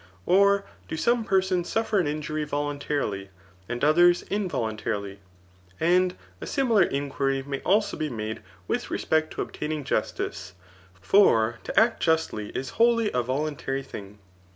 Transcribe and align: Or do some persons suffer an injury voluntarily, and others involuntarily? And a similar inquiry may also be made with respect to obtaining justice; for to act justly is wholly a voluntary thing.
Or 0.25 0.65
do 0.87 0.97
some 0.97 1.23
persons 1.23 1.69
suffer 1.69 1.99
an 1.99 2.07
injury 2.07 2.43
voluntarily, 2.43 3.29
and 3.69 3.83
others 3.83 4.23
involuntarily? 4.31 5.19
And 5.79 6.15
a 6.41 6.47
similar 6.47 6.81
inquiry 6.81 7.43
may 7.43 7.59
also 7.59 7.95
be 7.97 8.09
made 8.09 8.41
with 8.67 8.89
respect 8.89 9.31
to 9.35 9.43
obtaining 9.43 9.83
justice; 9.83 10.53
for 10.99 11.59
to 11.65 11.79
act 11.79 12.01
justly 12.01 12.49
is 12.57 12.71
wholly 12.81 13.11
a 13.13 13.21
voluntary 13.21 13.83
thing. 13.83 14.17